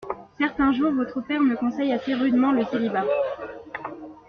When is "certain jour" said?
0.39-0.91